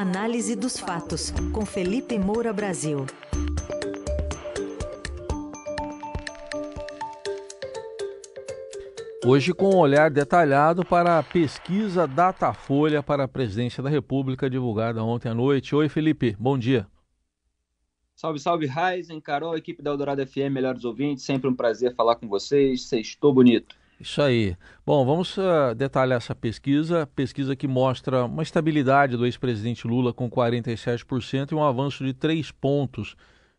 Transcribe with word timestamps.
Análise 0.00 0.54
dos 0.54 0.78
fatos, 0.78 1.32
com 1.52 1.66
Felipe 1.66 2.16
Moura 2.16 2.52
Brasil. 2.52 3.04
Hoje, 9.26 9.52
com 9.52 9.74
um 9.74 9.78
olhar 9.78 10.08
detalhado 10.08 10.84
para 10.84 11.18
a 11.18 11.22
pesquisa 11.24 12.06
Datafolha 12.06 13.02
para 13.02 13.24
a 13.24 13.28
presidência 13.28 13.82
da 13.82 13.90
República, 13.90 14.48
divulgada 14.48 15.02
ontem 15.02 15.30
à 15.30 15.34
noite. 15.34 15.74
Oi, 15.74 15.88
Felipe, 15.88 16.36
bom 16.38 16.56
dia. 16.56 16.86
Salve, 18.14 18.38
salve, 18.38 18.66
Raizen, 18.66 19.20
Carol, 19.20 19.56
equipe 19.56 19.82
da 19.82 19.90
Eldorado 19.90 20.24
FM, 20.24 20.52
melhores 20.52 20.84
ouvintes. 20.84 21.24
Sempre 21.24 21.50
um 21.50 21.56
prazer 21.56 21.92
falar 21.96 22.14
com 22.14 22.28
vocês. 22.28 22.84
Sextou 22.84 23.34
bonito. 23.34 23.74
Isso 24.00 24.22
aí. 24.22 24.56
Bom, 24.86 25.04
vamos 25.04 25.36
uh, 25.36 25.74
detalhar 25.76 26.18
essa 26.18 26.34
pesquisa. 26.34 27.06
Pesquisa 27.16 27.56
que 27.56 27.66
mostra 27.66 28.24
uma 28.26 28.42
estabilidade 28.42 29.16
do 29.16 29.26
ex-presidente 29.26 29.88
Lula 29.88 30.12
com 30.12 30.30
47% 30.30 31.50
e 31.50 31.54
um 31.54 31.64
avanço 31.64 32.04
de 32.04 32.12
três 32.12 32.52
pontos 32.52 33.16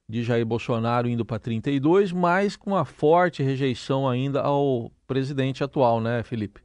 de 0.07 0.23
Jair 0.23 0.45
Bolsonaro 0.45 1.07
indo 1.07 1.23
para 1.23 1.37
32, 1.37 2.11
mas 2.11 2.55
com 2.55 2.71
uma 2.71 2.83
forte 2.83 3.43
rejeição 3.43 4.09
ainda 4.09 4.41
ao 4.41 4.91
presidente 5.05 5.63
atual, 5.63 6.01
né, 6.01 6.23
Felipe? 6.23 6.61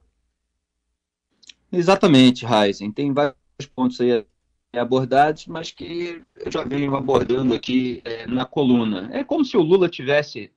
Exatamente, 1.71 2.47
Heisen. 2.47 2.91
Tem 2.91 3.13
vários 3.13 3.37
pontos 3.75 4.01
aí 4.01 4.25
abordados, 4.73 5.47
mas 5.47 5.71
que 5.71 6.23
eu 6.37 6.51
já 6.51 6.65
venho 6.65 6.97
abordando 6.97 7.53
aqui 7.53 8.01
é, 8.05 8.27
na 8.27 8.47
coluna. 8.47 9.11
É 9.13 9.23
como 9.23 9.45
se 9.45 9.57
o 9.57 9.63
Lula 9.63 9.89
tivesse 9.89 10.51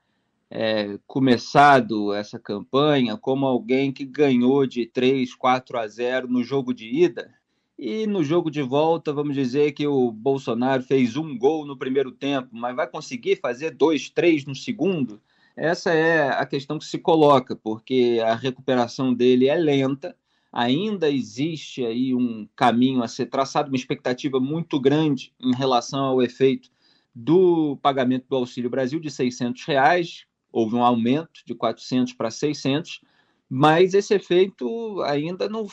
é, 0.50 0.98
começado 1.06 2.14
essa 2.14 2.40
campanha 2.40 3.18
como 3.18 3.46
alguém 3.46 3.92
que 3.92 4.06
ganhou 4.06 4.66
de 4.66 4.86
3, 4.86 5.36
4 5.36 5.78
a 5.78 5.88
0 5.88 6.28
no 6.28 6.44
jogo 6.44 6.74
de 6.74 6.88
ida 6.88 7.34
e 7.78 8.08
no 8.08 8.24
jogo 8.24 8.50
de 8.50 8.62
volta, 8.62 9.14
vamos 9.14 9.36
dizer 9.36 9.72
que 9.74 9.86
o 9.86 10.12
Bolsonaro 10.12 10.82
fez 10.82 11.16
um 11.16 11.38
gol 11.38 11.66
no 11.66 11.78
primeiro 11.78 12.12
tempo, 12.12 12.50
mas 12.52 12.76
vai 12.76 12.88
conseguir 12.88 13.36
fazer 13.36 13.72
dois, 13.72 14.10
três 14.10 14.46
no 14.46 14.56
segundo? 14.56 15.22
Essa 15.56 15.92
é 15.92 16.30
a 16.30 16.46
questão 16.46 16.80
que 16.80 16.86
se 16.86 16.98
coloca, 16.98 17.56
porque 17.56 18.20
a 18.24 18.34
recuperação 18.34 19.14
dele 19.14 19.48
é 19.48 19.56
lenta, 19.56 20.16
ainda 20.52 21.10
existe 21.10 21.86
aí 21.86 22.16
um 22.16 22.48
caminho 22.56 23.04
a 23.04 23.08
ser 23.08 23.28
traçado, 23.28 23.70
uma 23.70 23.78
expectativa 23.78 24.40
muito 24.40 24.80
grande 24.80 25.32
em 25.40 25.54
relação 25.54 26.04
ao 26.04 26.22
efeito 26.22 26.72
do 27.14 27.78
pagamento 27.78 28.26
do 28.28 28.36
Auxílio 28.36 28.70
Brasil 28.70 29.00
de 29.00 29.12
600 29.12 29.64
reais, 29.66 30.26
houve 30.58 30.76
um 30.76 30.84
aumento 30.84 31.42
de 31.46 31.54
400 31.54 32.14
para 32.14 32.32
600, 32.32 33.02
mas 33.50 33.94
esse 33.94 34.14
efeito 34.14 35.02
ainda 35.02 35.48
não 35.48 35.68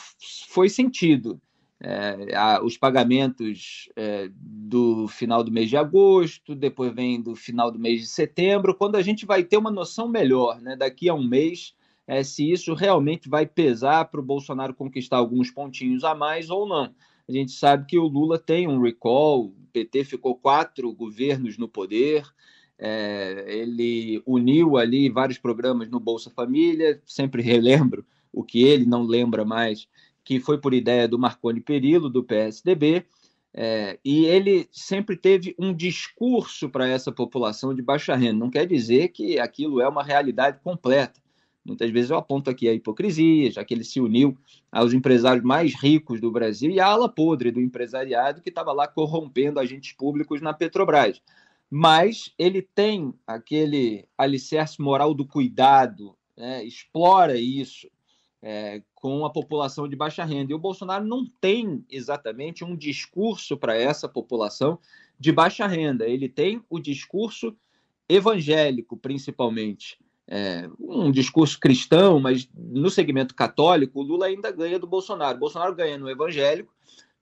foi 0.47 0.69
sentido 0.69 1.41
é, 1.79 2.35
a, 2.35 2.63
os 2.63 2.77
pagamentos 2.77 3.89
é, 3.95 4.29
do 4.31 5.07
final 5.07 5.43
do 5.43 5.51
mês 5.51 5.69
de 5.69 5.77
agosto, 5.77 6.55
depois 6.55 6.93
vem 6.93 7.21
do 7.21 7.35
final 7.35 7.69
do 7.69 7.79
mês 7.79 8.01
de 8.01 8.07
setembro, 8.07 8.75
quando 8.75 8.95
a 8.95 9.01
gente 9.01 9.25
vai 9.25 9.43
ter 9.43 9.57
uma 9.57 9.71
noção 9.71 10.07
melhor, 10.07 10.61
né, 10.61 10.75
daqui 10.75 11.09
a 11.09 11.13
um 11.13 11.27
mês, 11.27 11.73
é, 12.07 12.23
se 12.23 12.49
isso 12.49 12.73
realmente 12.73 13.27
vai 13.27 13.45
pesar 13.45 14.05
para 14.05 14.19
o 14.19 14.23
Bolsonaro 14.23 14.73
conquistar 14.73 15.17
alguns 15.17 15.51
pontinhos 15.51 16.03
a 16.03 16.13
mais 16.13 16.49
ou 16.49 16.67
não. 16.67 16.93
A 17.27 17.31
gente 17.31 17.51
sabe 17.51 17.87
que 17.87 17.97
o 17.97 18.07
Lula 18.07 18.37
tem 18.37 18.67
um 18.67 18.81
recall, 18.81 19.45
o 19.45 19.53
PT 19.73 20.03
ficou 20.03 20.35
quatro 20.35 20.93
governos 20.93 21.57
no 21.57 21.67
poder, 21.67 22.23
é, 22.77 23.45
ele 23.47 24.21
uniu 24.25 24.77
ali 24.77 25.09
vários 25.09 25.37
programas 25.37 25.89
no 25.89 25.99
Bolsa 25.99 26.29
Família, 26.29 27.01
sempre 27.05 27.41
relembro 27.43 28.05
o 28.31 28.43
que 28.43 28.63
ele 28.63 28.85
não 28.85 29.03
lembra 29.03 29.45
mais, 29.45 29.87
que 30.23 30.39
foi 30.39 30.57
por 30.57 30.73
ideia 30.73 31.07
do 31.07 31.17
Marconi 31.17 31.61
Perillo, 31.61 32.09
do 32.09 32.23
PSDB, 32.23 33.05
é, 33.53 33.97
e 34.03 34.25
ele 34.25 34.67
sempre 34.69 35.15
teve 35.15 35.55
um 35.57 35.73
discurso 35.73 36.69
para 36.69 36.87
essa 36.87 37.09
população 37.09 37.73
de 37.73 37.81
baixa 37.81 38.13
renda. 38.13 38.39
Não 38.39 38.49
quer 38.49 38.67
dizer 38.67 39.09
que 39.09 39.39
aquilo 39.39 39.79
é 39.79 39.87
uma 39.87 40.03
realidade 40.03 40.59
completa. 40.61 41.21
Muitas 41.63 41.89
vezes 41.89 42.11
eu 42.11 42.17
aponto 42.17 42.49
aqui 42.49 42.67
a 42.67 42.73
hipocrisia, 42.73 43.49
já 43.49 43.63
que 43.63 43.73
ele 43.73 43.85
se 43.85 44.01
uniu 44.01 44.37
aos 44.69 44.93
empresários 44.93 45.43
mais 45.43 45.73
ricos 45.73 46.19
do 46.19 46.29
Brasil 46.29 46.69
e 46.69 46.79
à 46.79 46.85
ala 46.85 47.07
podre 47.07 47.49
do 47.49 47.61
empresariado 47.61 48.41
que 48.41 48.49
estava 48.49 48.73
lá 48.73 48.87
corrompendo 48.87 49.59
agentes 49.59 49.93
públicos 49.93 50.41
na 50.41 50.53
Petrobras. 50.53 51.21
Mas 51.77 52.33
ele 52.39 52.61
tem 52.61 53.13
aquele 53.27 54.07
alicerce 54.17 54.81
moral 54.81 55.13
do 55.13 55.27
cuidado, 55.27 56.15
né? 56.37 56.63
explora 56.63 57.37
isso, 57.37 57.89
é, 58.41 58.81
com 58.93 59.25
a 59.25 59.29
população 59.29 59.85
de 59.85 59.93
baixa 59.93 60.23
renda. 60.23 60.53
E 60.53 60.55
o 60.55 60.59
Bolsonaro 60.59 61.03
não 61.03 61.25
tem 61.41 61.85
exatamente 61.89 62.63
um 62.63 62.77
discurso 62.77 63.57
para 63.57 63.75
essa 63.75 64.07
população 64.07 64.79
de 65.19 65.33
baixa 65.33 65.67
renda. 65.67 66.07
Ele 66.07 66.29
tem 66.29 66.63
o 66.69 66.79
discurso 66.79 67.53
evangélico, 68.07 68.95
principalmente. 68.95 69.99
É, 70.29 70.69
um 70.79 71.11
discurso 71.11 71.59
cristão, 71.59 72.21
mas 72.21 72.47
no 72.55 72.89
segmento 72.89 73.35
católico, 73.35 73.99
o 73.99 74.03
Lula 74.03 74.27
ainda 74.27 74.49
ganha 74.49 74.79
do 74.79 74.87
Bolsonaro. 74.87 75.35
O 75.35 75.41
Bolsonaro 75.41 75.75
ganha 75.75 75.97
no 75.97 76.09
evangélico, 76.09 76.73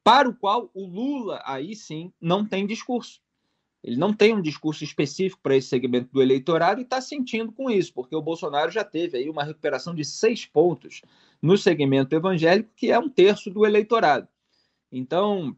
para 0.04 0.30
o 0.30 0.36
qual 0.36 0.70
o 0.76 0.86
Lula, 0.86 1.42
aí 1.44 1.76
sim, 1.76 2.14
não 2.22 2.46
tem 2.46 2.68
discurso. 2.68 3.24
Ele 3.84 3.98
não 3.98 4.14
tem 4.14 4.34
um 4.34 4.42
discurso 4.42 4.84
específico 4.84 5.42
para 5.44 5.58
esse 5.58 5.68
segmento 5.68 6.10
do 6.12 6.22
eleitorado 6.22 6.80
e 6.80 6.84
está 6.84 7.02
sentindo 7.02 7.52
com 7.52 7.70
isso, 7.70 7.94
porque 7.94 8.16
o 8.16 8.22
Bolsonaro 8.22 8.72
já 8.72 8.84
teve 8.84 9.18
aí 9.18 9.30
uma 9.30 9.44
recuperação 9.44 9.94
de 9.94 10.06
seis 10.06 10.46
pontos 10.46 11.02
no 11.42 11.58
segmento 11.58 12.16
evangélico, 12.16 12.70
que 12.78 12.90
é 12.90 12.98
um 12.98 13.10
terço 13.10 13.50
do 13.50 13.66
eleitorado. 13.66 14.28
Então, 14.90 15.54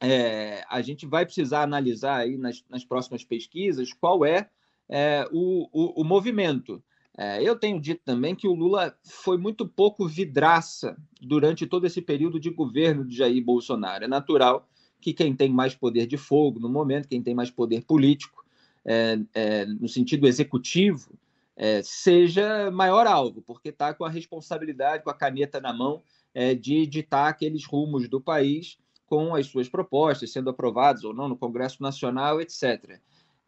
é, 0.00 0.64
a 0.68 0.82
gente 0.82 1.06
vai 1.06 1.24
precisar 1.24 1.62
analisar 1.62 2.16
aí 2.16 2.36
nas, 2.36 2.64
nas 2.68 2.84
próximas 2.84 3.22
pesquisas 3.24 3.92
qual 3.92 4.24
é, 4.24 4.50
é 4.88 5.28
o, 5.30 5.68
o, 5.72 6.02
o, 6.02 6.04
movimento. 6.04 6.82
É, 7.16 7.42
eu 7.42 7.56
tenho 7.56 7.80
dito 7.80 8.02
também 8.04 8.34
que 8.34 8.48
o 8.48 8.54
Lula 8.54 8.96
foi 9.04 9.38
muito 9.38 9.66
pouco 9.68 10.08
vidraça 10.08 10.96
durante 11.20 11.66
todo 11.66 11.86
esse 11.86 12.02
período 12.02 12.40
de 12.40 12.50
governo 12.50 13.04
de 13.04 13.16
Jair 13.16 13.44
Bolsonaro. 13.44 14.04
É 14.04 14.08
natural 14.08 14.68
que 15.00 15.12
quem 15.12 15.34
tem 15.34 15.50
mais 15.50 15.74
poder 15.74 16.06
de 16.06 16.16
fogo 16.16 16.58
no 16.58 16.68
momento, 16.68 17.08
quem 17.08 17.22
tem 17.22 17.34
mais 17.34 17.50
poder 17.50 17.84
político, 17.84 18.44
é, 18.84 19.18
é, 19.34 19.66
no 19.66 19.88
sentido 19.88 20.26
executivo, 20.26 21.12
é, 21.56 21.82
seja 21.82 22.70
maior 22.70 23.06
alvo, 23.06 23.42
porque 23.42 23.70
está 23.70 23.92
com 23.92 24.04
a 24.04 24.10
responsabilidade, 24.10 25.02
com 25.02 25.10
a 25.10 25.14
caneta 25.14 25.60
na 25.60 25.72
mão, 25.72 26.02
é, 26.34 26.54
de 26.54 26.86
ditar 26.86 27.28
aqueles 27.28 27.64
rumos 27.64 28.08
do 28.08 28.20
país 28.20 28.78
com 29.06 29.34
as 29.34 29.46
suas 29.46 29.68
propostas, 29.68 30.30
sendo 30.30 30.50
aprovadas 30.50 31.02
ou 31.02 31.14
não 31.14 31.28
no 31.28 31.36
Congresso 31.36 31.82
Nacional, 31.82 32.40
etc. 32.40 33.00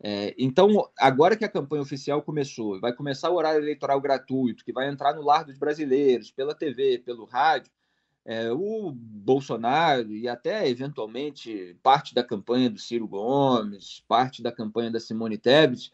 É, 0.03 0.35
então, 0.39 0.89
agora 0.99 1.37
que 1.37 1.45
a 1.45 1.49
campanha 1.49 1.83
oficial 1.83 2.23
começou, 2.23 2.81
vai 2.81 2.93
começar 2.93 3.31
o 3.31 3.37
horário 3.37 3.63
eleitoral 3.63 4.01
gratuito, 4.01 4.65
que 4.65 4.73
vai 4.73 4.89
entrar 4.89 5.15
no 5.15 5.23
lar 5.23 5.45
dos 5.45 5.59
brasileiros, 5.59 6.31
pela 6.31 6.55
TV, 6.55 6.99
pelo 6.99 7.27
rádio, 7.27 7.71
é, 8.25 8.51
o 8.53 8.93
Bolsonaro 8.93 10.13
e 10.13 10.29
até 10.29 10.69
eventualmente 10.69 11.77
parte 11.83 12.15
da 12.15 12.23
campanha 12.23 12.71
do 12.71 12.79
Ciro 12.79 13.09
Gomes, 13.09 14.05
parte 14.07 14.43
da 14.43 14.53
campanha 14.53 14.91
da 14.91 15.01
Simone 15.01 15.39
Tebet, 15.39 15.93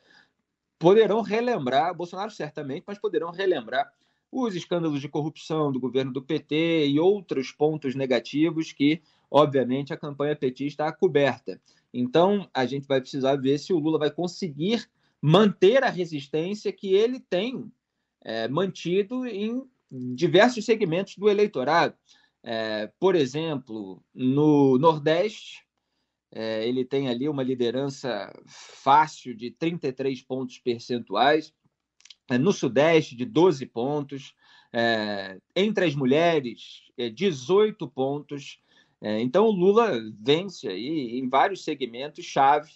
poderão 0.78 1.22
relembrar, 1.22 1.94
Bolsonaro 1.94 2.30
certamente, 2.30 2.84
mas 2.86 2.98
poderão 2.98 3.30
relembrar 3.30 3.90
os 4.30 4.54
escândalos 4.54 5.00
de 5.00 5.08
corrupção 5.08 5.72
do 5.72 5.80
governo 5.80 6.12
do 6.12 6.22
PT 6.22 6.88
e 6.88 7.00
outros 7.00 7.52
pontos 7.52 7.94
negativos 7.94 8.72
que, 8.72 9.00
obviamente, 9.30 9.92
a 9.92 9.96
campanha 9.96 10.36
petista 10.36 10.84
está 10.84 10.92
coberta. 10.92 11.60
Então, 11.94 12.48
a 12.52 12.66
gente 12.66 12.86
vai 12.86 13.00
precisar 13.00 13.36
ver 13.36 13.58
se 13.58 13.72
o 13.72 13.78
Lula 13.78 13.98
vai 13.98 14.10
conseguir 14.10 14.86
manter 15.22 15.82
a 15.82 15.88
resistência 15.88 16.72
que 16.72 16.92
ele 16.92 17.20
tem 17.20 17.70
é, 18.22 18.48
mantido 18.48 19.26
em 19.26 19.66
diversos 19.90 20.64
segmentos 20.64 21.16
do 21.16 21.28
eleitorado. 21.28 21.94
É, 22.42 22.90
por 23.00 23.14
exemplo, 23.14 24.02
no 24.14 24.78
Nordeste, 24.78 25.66
é, 26.32 26.66
ele 26.68 26.84
tem 26.84 27.08
ali 27.08 27.28
uma 27.28 27.42
liderança 27.42 28.32
fácil 28.46 29.34
de 29.34 29.50
33 29.50 30.22
pontos 30.22 30.58
percentuais, 30.58 31.52
é, 32.28 32.36
no 32.38 32.52
Sudeste, 32.52 33.16
de 33.16 33.24
12 33.24 33.66
pontos, 33.66 34.34
é, 34.72 35.38
entre 35.54 35.86
as 35.86 35.94
mulheres, 35.94 36.82
18 37.14 37.84
é, 37.84 37.88
pontos. 37.88 38.60
É, 39.00 39.20
então, 39.20 39.46
o 39.46 39.50
Lula 39.50 39.92
vence 40.20 40.68
aí 40.68 41.18
em 41.18 41.28
vários 41.28 41.64
segmentos 41.64 42.24
chave 42.24 42.72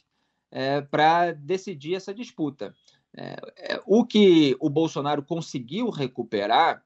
para 0.90 1.30
decidir 1.30 1.94
essa 1.94 2.12
disputa. 2.12 2.74
o 3.86 4.04
que 4.04 4.56
o 4.58 4.68
Bolsonaro 4.68 5.22
conseguiu 5.22 5.90
recuperar 5.90 6.82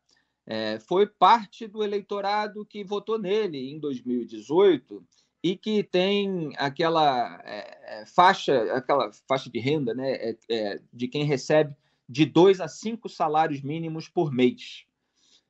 é, 0.46 0.78
foi 0.78 1.06
parte 1.06 1.66
do 1.66 1.82
eleitorado 1.82 2.66
que 2.66 2.84
votou 2.84 3.18
nele 3.18 3.70
em 3.70 3.78
2018 3.78 5.04
e 5.42 5.56
que 5.56 5.82
tem 5.82 6.52
aquela 6.56 7.40
é, 7.44 8.04
faixa, 8.06 8.72
aquela 8.74 9.10
faixa 9.28 9.50
de 9.50 9.58
renda, 9.58 9.94
né, 9.94 10.12
é, 10.12 10.36
é, 10.50 10.80
de 10.92 11.08
quem 11.08 11.24
recebe 11.24 11.74
de 12.08 12.26
dois 12.26 12.60
a 12.60 12.68
cinco 12.68 13.08
salários 13.08 13.62
mínimos 13.62 14.08
por 14.08 14.32
mês. 14.32 14.84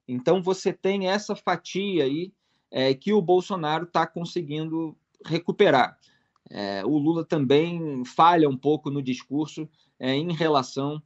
Então 0.07 0.43
você 0.43 0.73
tem 0.73 1.09
essa 1.09 1.35
fatia 1.35 2.05
aí 2.05 2.33
é, 2.71 2.95
que 2.95 3.13
o 3.13 3.23
Bolsonaro 3.23 3.85
está 3.85 4.07
conseguindo 4.07 4.97
recuperar. 5.25 5.99
É, 6.51 6.85
o 6.85 6.99
Lula 6.99 7.25
também 7.25 8.05
falha 8.05 8.49
um 8.49 8.57
pouco 8.57 8.91
no 8.91 9.03
discurso 9.03 9.69
é, 9.99 10.15
em 10.15 10.33
relação 10.33 11.03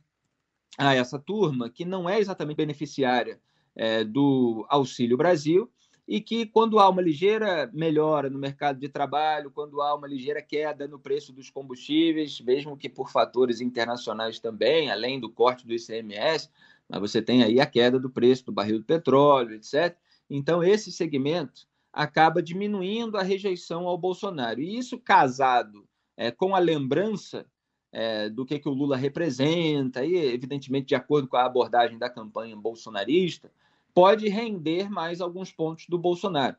a 0.76 0.94
essa 0.94 1.18
turma, 1.18 1.70
que 1.70 1.84
não 1.84 2.08
é 2.08 2.18
exatamente 2.18 2.56
beneficiária 2.56 3.40
é, 3.78 4.04
do 4.04 4.66
Auxílio 4.68 5.16
Brasil, 5.16 5.70
e 6.06 6.20
que, 6.20 6.46
quando 6.46 6.78
há 6.78 6.88
uma 6.88 7.02
ligeira 7.02 7.70
melhora 7.72 8.28
no 8.28 8.38
mercado 8.38 8.80
de 8.80 8.88
trabalho, 8.88 9.50
quando 9.50 9.80
há 9.80 9.94
uma 9.94 10.08
ligeira 10.08 10.42
queda 10.42 10.88
no 10.88 10.98
preço 10.98 11.32
dos 11.32 11.50
combustíveis, 11.50 12.40
mesmo 12.40 12.76
que 12.76 12.88
por 12.88 13.10
fatores 13.10 13.60
internacionais 13.60 14.40
também, 14.40 14.90
além 14.90 15.20
do 15.20 15.30
corte 15.30 15.66
do 15.66 15.74
ICMS, 15.74 16.50
mas 16.88 17.00
você 17.00 17.20
tem 17.20 17.42
aí 17.42 17.60
a 17.60 17.66
queda 17.66 18.00
do 18.00 18.10
preço 18.10 18.46
do 18.46 18.52
barril 18.52 18.78
do 18.78 18.84
petróleo, 18.84 19.54
etc. 19.54 19.94
Então, 20.30 20.64
esse 20.64 20.90
segmento 20.90 21.68
acaba 21.92 22.42
diminuindo 22.42 23.18
a 23.18 23.22
rejeição 23.22 23.86
ao 23.86 23.98
Bolsonaro. 23.98 24.60
E 24.60 24.78
isso 24.78 24.98
casado 24.98 25.86
é, 26.16 26.30
com 26.30 26.54
a 26.54 26.58
lembrança 26.58 27.46
é, 27.92 28.30
do 28.30 28.46
que, 28.46 28.58
que 28.58 28.68
o 28.68 28.72
Lula 28.72 28.96
representa, 28.96 30.04
e 30.04 30.14
evidentemente 30.14 30.86
de 30.86 30.94
acordo 30.94 31.28
com 31.28 31.36
a 31.36 31.44
abordagem 31.44 31.98
da 31.98 32.08
campanha 32.08 32.56
bolsonarista, 32.56 33.50
pode 33.98 34.28
render 34.28 34.88
mais 34.88 35.20
alguns 35.20 35.50
pontos 35.50 35.86
do 35.88 35.98
Bolsonaro. 35.98 36.54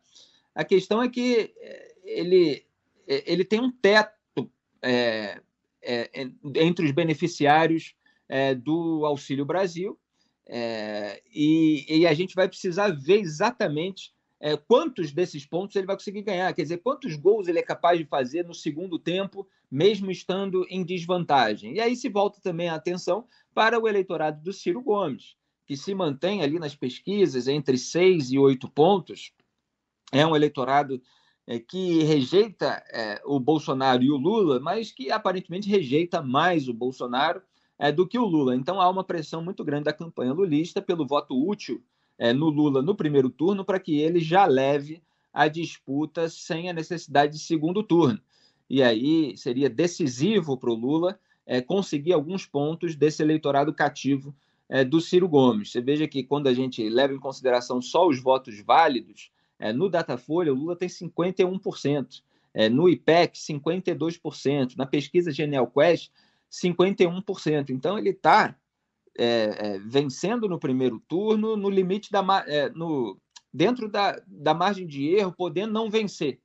A 0.54 0.66
questão 0.66 1.02
é 1.02 1.08
que 1.08 1.54
é, 1.58 1.96
ele, 2.04 2.66
é, 3.08 3.32
ele 3.32 3.46
tem 3.46 3.62
um 3.62 3.72
teto 3.72 4.52
é, 4.82 5.42
é, 5.82 6.10
entre 6.58 6.86
os 6.86 6.92
beneficiários 6.92 7.96
é, 8.28 8.54
do 8.54 9.06
Auxílio 9.06 9.46
Brasil, 9.46 9.98
e, 11.32 11.86
e, 11.88 12.08
a 12.08 12.14
gente 12.14 12.34
vai 12.34 12.50
precisar 12.50 12.90
ver 12.90 13.20
exatamente 13.20 14.12
quantos 14.68 15.12
desses 15.12 15.46
pontos 15.46 15.76
ele 15.76 15.86
vai 15.86 15.96
conseguir 15.96 16.24
ganhar, 16.24 16.52
quer 16.56 16.64
dizer, 16.64 16.80
quantos 16.80 17.16
gols 17.16 17.48
ele 17.48 17.60
é 17.60 17.64
capaz 17.64 18.00
de 18.00 18.06
fazer 18.06 18.44
no 18.44 18.54
segundo 18.56 18.98
tempo, 18.98 19.48
mesmo 19.70 20.10
estando 20.10 20.66
em 20.68 20.84
desvantagem. 20.84 21.76
E 21.76 21.80
aí 21.80 21.96
se 21.96 22.10
volta 22.10 22.42
também 22.42 22.68
a 22.68 22.74
atenção 22.74 23.28
para 23.54 23.80
o 23.80 23.88
eleitorado 23.88 24.42
do 24.42 24.52
Ciro 24.52 24.82
Gomes 24.82 25.38
que 25.70 25.78
se 25.78 25.94
mantém 25.94 26.42
ali 26.42 26.58
nas 26.58 26.76
pesquisas 26.76 27.48
entre 27.48 27.78
seis 27.78 28.32
e 28.32 28.40
oito 28.40 28.68
pontos, 28.68 29.32
é 30.12 30.26
um 30.26 30.36
eleitorado 30.36 31.00
é, 31.46 31.60
que 31.60 32.02
rejeita 32.02 32.84
é, 32.92 33.22
o 33.24 33.40
Bolsonaro 33.40 34.02
e 34.02 34.10
o 34.10 34.18
Lula, 34.18 34.60
mas 34.60 34.92
que 34.92 35.12
aparentemente 35.12 35.70
rejeita 35.70 36.24
mais 36.24 36.68
o 36.68 36.74
Bolsonaro 36.74 37.44
é, 37.78 37.92
do 37.92 38.08
que 38.08 38.18
o 38.18 38.26
Lula. 38.26 38.56
Então 38.56 38.82
há 38.82 38.90
uma 38.90 39.04
pressão 39.04 39.44
muito 39.44 39.64
grande 39.64 39.84
da 39.84 39.94
campanha 39.94 40.34
lulista 40.34 40.82
pelo 40.82 41.06
voto 41.06 41.40
útil 41.40 41.84
no 42.36 42.50
Lula 42.50 42.82
no 42.82 42.96
primeiro 42.96 43.30
turno 43.30 43.64
para 43.64 43.80
que 43.80 44.00
ele 44.00 44.20
já 44.20 44.46
leve 44.48 45.04
a 45.32 45.48
disputa 45.48 46.28
sem 46.28 46.68
a 46.68 46.74
necessidade 46.74 47.34
de 47.34 47.40
segundo 47.40 47.84
turno. 47.84 48.20
E 48.68 48.82
aí 48.82 49.38
seria 49.38 49.70
decisivo 49.70 50.58
para 50.58 50.72
o 50.72 50.76
Lula 50.76 51.18
conseguir 51.66 52.12
alguns 52.12 52.46
pontos 52.46 52.96
desse 52.96 53.22
eleitorado 53.22 53.74
cativo 53.74 54.36
é, 54.70 54.86
do 54.86 55.02
Ciro 55.02 55.28
Gomes. 55.28 55.72
Você 55.72 55.82
veja 55.82 56.08
que 56.08 56.24
quando 56.24 56.48
a 56.48 56.54
gente 56.54 56.88
leva 56.88 57.14
em 57.14 57.20
consideração 57.20 57.82
só 57.82 58.08
os 58.08 58.22
votos 58.22 58.62
válidos, 58.62 59.32
é, 59.58 59.74
no 59.74 59.90
Datafolha 59.90 60.54
o 60.54 60.56
Lula 60.56 60.76
tem 60.76 60.88
51%, 60.88 62.22
é, 62.54 62.70
no 62.70 62.88
IPEC 62.88 63.38
52%, 63.38 64.78
na 64.78 64.86
pesquisa 64.86 65.32
Genial 65.32 65.68
Quest 65.68 66.12
51%. 66.52 67.72
Então 67.72 67.98
ele 67.98 68.12
está 68.12 68.56
é, 69.18 69.26
é, 69.76 69.80
vencendo 69.80 70.48
no 70.48 70.60
primeiro 70.60 71.00
turno, 71.08 71.58
no 71.58 71.70
limite 71.70 72.12
da 72.12 72.24
é, 72.48 72.70
no, 72.70 73.20
dentro 73.54 73.90
da, 73.90 74.22
da 74.28 74.54
margem 74.54 74.86
de 74.88 75.08
erro, 75.10 75.34
podendo 75.36 75.74
não 75.74 75.90
vencer. 75.90 76.40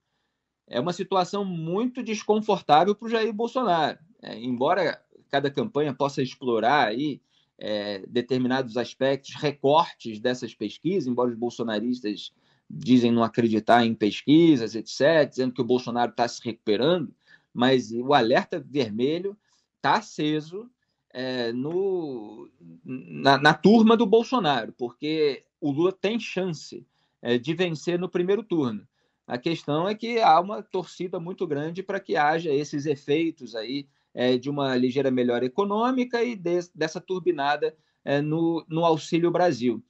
É 0.67 0.81
uma 0.81 0.95
situação 0.95 1.45
muito 1.45 2.03
desconfortável 2.03 2.95
para 2.95 3.07
o 3.07 3.11
Jair 3.11 3.33
Bolsonaro. 3.33 3.99
embora 4.39 5.01
cada 5.29 5.51
campanha 5.51 5.93
possa 5.93 6.23
explorar 6.23 6.89
aí 6.89 7.21
é, 7.67 8.05
determinados 8.07 8.77
aspectos, 8.77 9.35
recortes 9.37 10.21
dessas 10.21 10.55
pesquisas, 10.55 11.07
embora 11.07 11.31
os 11.31 11.35
bolsonaristas 11.35 12.31
dizem 12.69 13.11
não 13.11 13.25
acreditar 13.25 13.87
em 13.87 13.95
pesquisas, 13.95 14.75
etc., 14.75 15.27
dizendo 15.27 15.55
que 15.55 15.63
o 15.63 15.65
Bolsonaro 15.67 16.11
está 16.11 16.29
se 16.29 16.43
recuperando, 16.45 17.11
mas 17.55 17.91
o 17.91 18.13
alerta 18.13 18.61
vermelho 18.61 19.35
está 19.77 19.95
aceso 19.95 20.71
é, 21.11 21.53
no, 21.53 22.51
na, 22.85 23.39
na, 23.39 23.55
turma 23.55 23.97
do 23.97 24.05
Bolsonaro, 24.05 24.75
porque 24.77 25.43
o 25.59 25.71
Lula 25.71 25.93
tem 25.93 26.21
chance 26.21 26.87
é, 27.23 27.39
de 27.39 27.55
vencer 27.55 27.99
no 27.99 28.11
primeiro 28.11 28.43
turno. 28.43 28.87
A 29.27 29.39
questão 29.39 29.89
é 29.89 29.95
que 29.95 30.21
há 30.21 30.39
uma 30.39 30.63
torcida 30.63 31.19
muito 31.19 31.47
grande 31.47 31.83
para 31.83 31.99
que 31.99 32.15
haja 32.15 32.53
esses 32.53 32.85
efeitos 32.85 33.55
aí 33.55 33.87
é, 34.15 34.39
de 34.39 34.49
uma 34.49 34.77
ligeira 34.77 35.11
melhora 35.11 35.45
econômica 35.45 36.23
e 36.23 36.37
de, 36.37 36.61
dessa 36.75 37.01
turbinada 37.01 37.77
é, 38.05 38.23
no, 38.23 38.65
no 38.69 38.85
Auxílio 38.85 39.31
Brasil. 39.31 39.83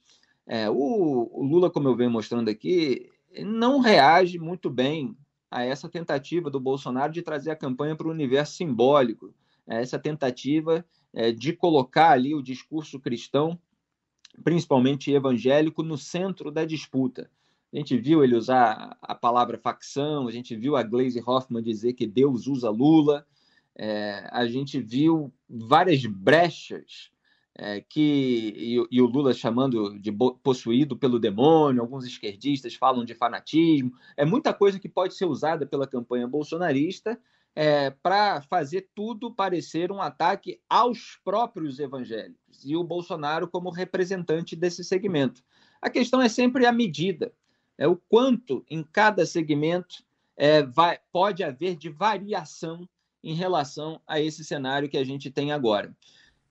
É, 0.47 0.69
o, 0.69 1.29
o, 1.31 1.43
Lula, 1.43 1.69
como 1.69 1.87
eu 1.87 1.95
venho 1.95 2.11
mostrando 2.11 2.49
aqui, 2.49 3.09
não 3.39 3.79
reage 3.79 4.39
muito 4.39 4.69
bem 4.69 5.15
a 5.49 5.63
essa 5.63 5.87
tentativa 5.87 6.49
do 6.49 6.59
Bolsonaro 6.59 7.13
de 7.13 7.21
trazer 7.21 7.51
a 7.51 7.55
campanha 7.55 7.95
para 7.95 8.07
o 8.07 8.11
universo 8.11 8.55
simbólico, 8.55 9.33
essa 9.67 9.97
tentativa 9.97 10.85
é, 11.13 11.31
de 11.31 11.53
colocar 11.53 12.11
ali 12.11 12.35
o 12.35 12.43
discurso 12.43 12.99
cristão, 12.99 13.59
principalmente 14.43 15.11
evangélico, 15.11 15.81
no 15.81 15.97
centro 15.97 16.51
da 16.51 16.65
disputa. 16.65 17.29
A 17.73 17.77
gente 17.77 17.97
viu 17.97 18.23
ele 18.23 18.35
usar 18.35 18.97
a 19.01 19.15
palavra 19.15 19.57
facção, 19.57 20.27
a 20.27 20.31
gente 20.31 20.55
viu 20.55 20.75
a 20.75 20.83
Glaze 20.83 21.21
Hoffman 21.25 21.63
dizer 21.63 21.93
que 21.93 22.05
Deus 22.05 22.47
usa 22.47 22.69
Lula, 22.69 23.25
é, 23.77 24.27
a 24.31 24.45
gente 24.47 24.79
viu 24.79 25.33
várias 25.49 26.05
brechas 26.05 27.11
é, 27.57 27.81
que 27.81 28.53
e, 28.55 28.87
e, 28.91 29.01
o 29.01 29.05
Lula 29.05 29.33
chamando 29.33 29.97
de 29.99 30.11
possuído 30.43 30.97
pelo 30.97 31.19
demônio, 31.19 31.81
alguns 31.81 32.05
esquerdistas 32.05 32.75
falam 32.75 33.05
de 33.05 33.13
fanatismo, 33.13 33.93
é 34.17 34.25
muita 34.25 34.53
coisa 34.53 34.79
que 34.79 34.89
pode 34.89 35.15
ser 35.15 35.25
usada 35.25 35.65
pela 35.65 35.87
campanha 35.87 36.27
bolsonarista 36.27 37.19
é, 37.55 37.89
para 37.89 38.41
fazer 38.41 38.89
tudo 38.93 39.33
parecer 39.33 39.91
um 39.91 40.01
ataque 40.01 40.59
aos 40.69 41.19
próprios 41.23 41.79
evangélicos 41.79 42.65
e 42.65 42.75
o 42.75 42.83
Bolsonaro 42.83 43.47
como 43.47 43.69
representante 43.69 44.55
desse 44.55 44.83
segmento. 44.83 45.41
A 45.81 45.89
questão 45.89 46.21
é 46.21 46.27
sempre 46.27 46.65
a 46.65 46.71
medida, 46.71 47.31
é 47.77 47.87
o 47.87 47.95
quanto 47.95 48.65
em 48.69 48.83
cada 48.83 49.25
segmento 49.25 50.03
é, 50.35 50.63
vai, 50.63 50.99
pode 51.13 51.43
haver 51.43 51.77
de 51.77 51.89
variação 51.89 52.87
em 53.25 53.33
relação 53.33 53.99
a 54.07 54.21
esse 54.21 54.45
cenário 54.45 54.87
que 54.87 54.97
a 54.97 55.03
gente 55.03 55.31
tem 55.31 55.51
agora. 55.51 55.91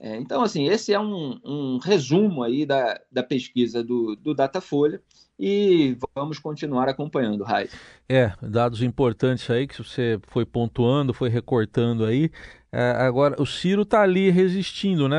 É, 0.00 0.16
então, 0.16 0.42
assim, 0.42 0.68
esse 0.68 0.92
é 0.92 0.98
um, 0.98 1.38
um, 1.44 1.78
resumo 1.78 2.42
aí 2.42 2.66
da, 2.66 3.00
da 3.10 3.22
pesquisa 3.22 3.82
do, 3.82 4.16
do 4.16 4.34
Datafolha 4.34 5.00
e 5.38 5.96
vamos 6.14 6.38
continuar 6.40 6.88
acompanhando, 6.88 7.44
Raiz. 7.44 7.70
É, 8.08 8.32
dados 8.42 8.82
importantes 8.82 9.48
aí 9.48 9.68
que 9.68 9.78
você 9.78 10.18
foi 10.28 10.44
pontuando, 10.44 11.14
foi 11.14 11.28
recortando 11.28 12.04
aí. 12.04 12.28
É, 12.72 12.90
agora, 12.98 13.40
o 13.40 13.46
Ciro 13.46 13.82
está 13.82 14.02
ali 14.02 14.30
resistindo, 14.30 15.08
né? 15.08 15.16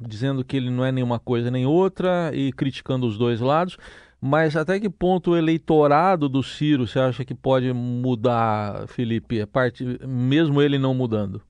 Dizendo 0.00 0.44
que 0.44 0.56
ele 0.56 0.70
não 0.70 0.84
é 0.84 0.90
nenhuma 0.90 1.20
coisa 1.20 1.48
nem 1.48 1.64
outra 1.64 2.32
e 2.34 2.52
criticando 2.52 3.06
os 3.06 3.16
dois 3.16 3.40
lados. 3.40 3.78
Mas 4.26 4.56
até 4.56 4.80
que 4.80 4.88
ponto 4.88 5.32
o 5.32 5.36
eleitorado 5.36 6.30
do 6.30 6.42
Ciro 6.42 6.86
você 6.86 6.98
acha 6.98 7.26
que 7.26 7.34
pode 7.34 7.70
mudar, 7.74 8.88
Felipe, 8.88 9.38
a 9.38 9.46
parte, 9.46 9.84
mesmo 10.08 10.62
ele 10.62 10.78
não 10.78 10.94
mudando? 10.94 11.42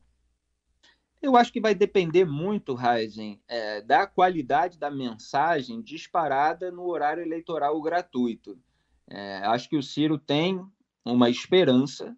Eu 1.22 1.36
acho 1.36 1.52
que 1.52 1.60
vai 1.60 1.72
depender 1.72 2.24
muito, 2.24 2.76
Heisen, 2.76 3.40
é, 3.46 3.80
da 3.80 4.08
qualidade 4.08 4.76
da 4.76 4.90
mensagem 4.90 5.80
disparada 5.80 6.72
no 6.72 6.88
horário 6.88 7.22
eleitoral 7.22 7.80
gratuito. 7.80 8.58
É, 9.08 9.36
acho 9.44 9.68
que 9.68 9.76
o 9.76 9.82
Ciro 9.82 10.18
tem 10.18 10.60
uma 11.04 11.30
esperança 11.30 12.12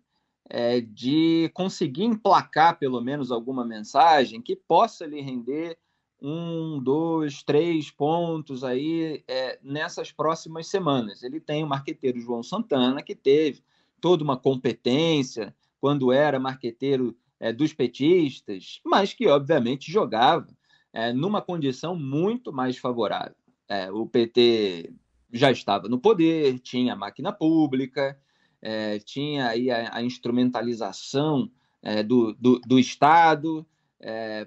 é, 0.48 0.80
de 0.80 1.50
conseguir 1.52 2.04
emplacar 2.04 2.78
pelo 2.78 3.02
menos 3.02 3.30
alguma 3.30 3.62
mensagem 3.62 4.40
que 4.40 4.56
possa 4.56 5.04
lhe 5.04 5.20
render 5.20 5.76
um, 6.20 6.82
dois, 6.82 7.42
três 7.42 7.90
pontos 7.90 8.64
aí 8.64 9.22
é, 9.28 9.58
nessas 9.62 10.10
próximas 10.10 10.66
semanas. 10.66 11.22
Ele 11.22 11.40
tem 11.40 11.62
o 11.62 11.68
marqueteiro 11.68 12.20
João 12.20 12.42
Santana, 12.42 13.02
que 13.02 13.14
teve 13.14 13.62
toda 14.00 14.24
uma 14.24 14.36
competência 14.36 15.54
quando 15.80 16.12
era 16.12 16.40
marqueteiro 16.40 17.16
é, 17.38 17.52
dos 17.52 17.72
petistas, 17.72 18.80
mas 18.84 19.12
que 19.12 19.26
obviamente 19.28 19.92
jogava 19.92 20.48
é, 20.92 21.12
numa 21.12 21.42
condição 21.42 21.94
muito 21.94 22.52
mais 22.52 22.78
favorável. 22.78 23.36
É, 23.68 23.90
o 23.90 24.06
PT 24.06 24.92
já 25.32 25.50
estava 25.50 25.88
no 25.88 25.98
poder, 25.98 26.58
tinha 26.60 26.94
a 26.94 26.96
máquina 26.96 27.32
pública, 27.32 28.18
é, 28.62 28.98
tinha 29.00 29.48
aí 29.48 29.70
a, 29.70 29.96
a 29.96 30.02
instrumentalização 30.02 31.50
é, 31.82 32.02
do, 32.02 32.32
do, 32.34 32.58
do 32.60 32.78
Estado, 32.78 33.66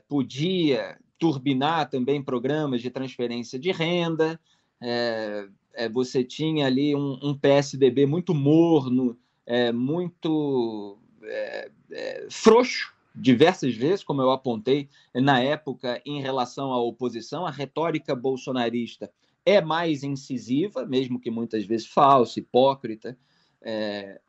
podia 0.07 0.97
turbinar 1.19 1.89
também 1.89 2.23
programas 2.23 2.81
de 2.81 2.89
transferência 2.89 3.59
de 3.59 3.71
renda. 3.71 4.39
É, 4.81 5.47
é, 5.73 5.89
você 5.89 6.23
tinha 6.23 6.65
ali 6.65 6.95
um, 6.95 7.19
um 7.21 7.37
PSDB 7.37 8.05
muito 8.05 8.33
morno 8.33 9.17
é, 9.45 9.71
muito 9.71 10.97
é, 11.23 11.71
é, 11.91 12.27
frouxo 12.29 12.93
diversas 13.15 13.75
vezes, 13.75 14.03
como 14.03 14.21
eu 14.21 14.29
apontei 14.29 14.87
na 15.13 15.41
época 15.41 15.99
em 16.05 16.21
relação 16.21 16.71
à 16.71 16.79
oposição, 16.79 17.45
a 17.45 17.51
retórica 17.51 18.15
bolsonarista 18.15 19.11
é 19.43 19.59
mais 19.59 20.03
incisiva, 20.03 20.85
mesmo 20.85 21.19
que 21.19 21.31
muitas 21.31 21.65
vezes 21.65 21.87
falsa, 21.87 22.39
hipócrita. 22.39 23.17
É, 23.61 24.21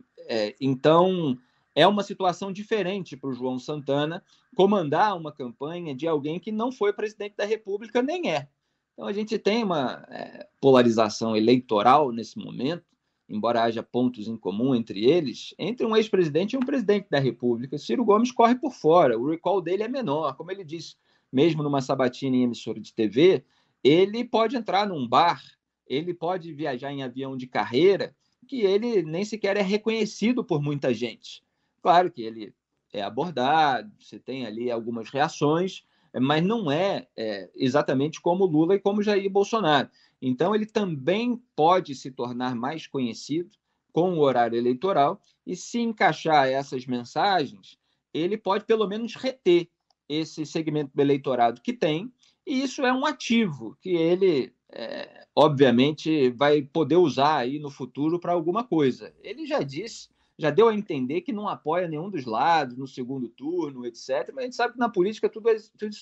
então, 0.59 1.37
é 1.75 1.87
uma 1.87 2.03
situação 2.03 2.53
diferente 2.53 3.17
para 3.17 3.31
o 3.31 3.35
João 3.35 3.59
Santana 3.59 4.23
comandar 4.55 5.17
uma 5.17 5.33
campanha 5.33 5.95
de 5.95 6.07
alguém 6.07 6.41
que 6.41 6.50
não 6.50 6.73
foi 6.73 6.93
presidente 6.93 7.37
da 7.37 7.45
República, 7.45 8.03
nem 8.03 8.31
é. 8.31 8.49
Então, 8.93 9.09
a 9.09 9.12
gente 9.12 9.39
tem 9.39 9.65
uma 9.65 10.05
é, 10.11 10.47
polarização 10.61 11.37
eleitoral 11.37 12.12
nesse 12.12 12.39
momento, 12.39 12.85
embora 13.29 13.62
haja 13.62 13.83
pontos 13.83 14.27
em 14.27 14.37
comum 14.37 14.75
entre 14.75 15.05
eles, 15.05 15.55
entre 15.59 15.87
um 15.87 15.97
ex-presidente 15.97 16.53
e 16.55 16.57
um 16.57 16.61
presidente 16.61 17.09
da 17.09 17.19
República. 17.19 17.79
Ciro 17.79 18.05
Gomes 18.05 18.33
corre 18.33 18.57
por 18.57 18.73
fora, 18.73 19.19
o 19.19 19.31
recall 19.31 19.62
dele 19.62 19.85
é 19.85 19.89
menor. 19.89 20.37
Como 20.37 20.50
ele 20.50 20.65
disse, 20.65 20.97
mesmo 21.33 21.62
numa 21.62 21.81
sabatina 21.81 22.37
em 22.37 22.43
emissora 22.43 22.81
de 22.81 22.93
TV, 22.93 23.45
ele 23.83 24.25
pode 24.25 24.57
entrar 24.57 24.87
num 24.87 25.09
bar, 25.09 25.41
ele 25.87 26.12
pode 26.12 26.53
viajar 26.53 26.93
em 26.93 27.03
avião 27.03 27.37
de 27.37 27.47
carreira, 27.47 28.15
que 28.47 28.62
ele 28.62 29.03
nem 29.03 29.25
sequer 29.25 29.57
é 29.57 29.62
reconhecido 29.62 30.45
por 30.45 30.61
muita 30.61 30.93
gente. 30.93 31.43
Claro 31.83 32.11
que 32.11 32.23
ele 32.23 32.55
é 32.93 33.03
abordado, 33.03 33.93
você 33.99 34.19
tem 34.19 34.47
ali 34.47 34.71
algumas 34.71 35.09
reações, 35.11 35.85
mas 36.21 36.45
não 36.45 36.71
é, 36.71 37.07
é 37.17 37.51
exatamente 37.55 38.21
como 38.21 38.45
Lula 38.45 38.75
e 38.75 38.81
como 38.81 39.03
Jair 39.03 39.31
Bolsonaro. 39.31 39.89
Então, 40.21 40.55
ele 40.55 40.67
também 40.67 41.41
pode 41.55 41.95
se 41.95 42.11
tornar 42.11 42.55
mais 42.55 42.87
conhecido 42.87 43.51
com 43.93 44.15
o 44.15 44.21
horário 44.21 44.57
eleitoral, 44.57 45.21
e 45.45 45.57
se 45.57 45.81
encaixar 45.81 46.49
essas 46.49 46.87
mensagens, 46.87 47.77
ele 48.15 48.37
pode 48.37 48.65
pelo 48.65 48.87
menos 48.87 49.17
reter 49.17 49.69
esse 50.09 50.47
segmento 50.47 50.93
do 50.95 51.01
eleitorado 51.01 51.61
que 51.61 51.73
tem, 51.73 52.13
e 52.47 52.63
isso 52.63 52.85
é 52.85 52.93
um 52.93 53.05
ativo 53.05 53.77
que 53.81 53.91
ele, 53.91 54.53
é, 54.73 55.27
obviamente, 55.35 56.31
vai 56.31 56.63
poder 56.63 56.97
usar 56.97 57.39
aí 57.39 57.59
no 57.59 57.71
futuro 57.71 58.19
para 58.19 58.33
alguma 58.33 58.65
coisa. 58.65 59.15
Ele 59.23 59.47
já 59.47 59.61
disse, 59.61 60.09
já 60.41 60.49
deu 60.49 60.69
a 60.69 60.75
entender 60.75 61.21
que 61.21 61.33
não 61.33 61.47
apoia 61.47 61.87
nenhum 61.87 62.09
dos 62.09 62.25
lados 62.25 62.77
no 62.77 62.89
segundo 62.89 63.29
turno, 63.29 63.85
etc. 63.85 64.31
Mas 64.35 64.39
a 64.39 64.43
gente 64.43 64.57
sabe 64.57 64.73
que 64.73 64.79
na 64.79 64.89
política 64.89 65.29
tudo, 65.29 65.51
é, 65.51 65.57
tudo, 65.79 65.95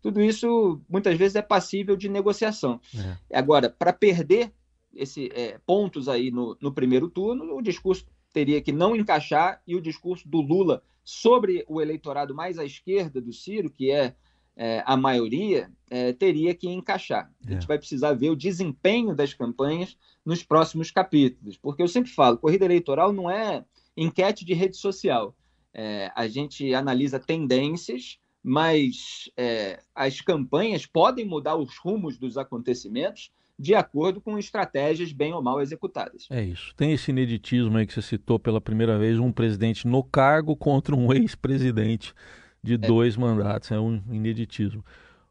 tudo 0.00 0.20
isso 0.20 0.80
muitas 0.88 1.18
vezes 1.18 1.34
é 1.34 1.42
passível 1.42 1.96
de 1.96 2.08
negociação. 2.08 2.80
É. 3.28 3.36
Agora, 3.36 3.68
para 3.68 3.92
perder 3.92 4.52
esse, 4.94 5.28
é, 5.34 5.58
pontos 5.66 6.08
aí 6.08 6.30
no, 6.30 6.56
no 6.60 6.72
primeiro 6.72 7.10
turno, 7.10 7.56
o 7.56 7.60
discurso 7.60 8.06
teria 8.32 8.62
que 8.62 8.70
não 8.70 8.94
encaixar 8.94 9.60
e 9.66 9.74
o 9.74 9.80
discurso 9.80 10.28
do 10.28 10.40
Lula 10.40 10.84
sobre 11.02 11.64
o 11.68 11.80
eleitorado 11.80 12.32
mais 12.32 12.60
à 12.60 12.64
esquerda 12.64 13.20
do 13.20 13.32
Ciro, 13.32 13.68
que 13.68 13.90
é, 13.90 14.14
é 14.56 14.84
a 14.86 14.96
maioria, 14.96 15.68
é, 15.90 16.12
teria 16.12 16.54
que 16.54 16.68
encaixar. 16.68 17.28
A 17.44 17.50
gente 17.50 17.64
é. 17.64 17.66
vai 17.66 17.76
precisar 17.76 18.12
ver 18.12 18.30
o 18.30 18.36
desempenho 18.36 19.16
das 19.16 19.34
campanhas 19.34 19.98
nos 20.24 20.44
próximos 20.44 20.92
capítulos, 20.92 21.56
porque 21.56 21.82
eu 21.82 21.88
sempre 21.88 22.12
falo, 22.12 22.38
corrida 22.38 22.64
eleitoral 22.64 23.12
não 23.12 23.28
é 23.28 23.64
enquete 23.96 24.44
de 24.44 24.54
rede 24.54 24.76
social. 24.76 25.34
É, 25.72 26.10
a 26.16 26.26
gente 26.26 26.74
analisa 26.74 27.18
tendências 27.18 28.18
mas 28.42 29.30
é, 29.36 29.80
as 29.94 30.20
campanhas 30.20 30.86
podem 30.86 31.26
mudar 31.26 31.56
os 31.56 31.76
rumos 31.76 32.18
dos 32.18 32.36
acontecimentos 32.38 33.30
de 33.58 33.74
acordo 33.74 34.22
com 34.22 34.38
estratégias 34.38 35.12
bem 35.12 35.34
ou 35.34 35.42
mal 35.42 35.60
executadas. 35.60 36.26
É 36.30 36.42
isso. 36.42 36.74
Tem 36.74 36.92
esse 36.92 37.10
ineditismo 37.10 37.76
aí 37.76 37.86
que 37.86 37.92
você 37.92 38.00
citou 38.00 38.38
pela 38.38 38.60
primeira 38.60 38.98
vez, 38.98 39.18
um 39.18 39.30
presidente 39.30 39.86
no 39.86 40.02
cargo 40.02 40.56
contra 40.56 40.96
um 40.96 41.12
ex-presidente 41.12 42.14
de 42.62 42.74
é. 42.74 42.78
dois 42.78 43.18
mandatos. 43.18 43.70
É 43.70 43.78
um 43.78 44.02
ineditismo. 44.10 44.82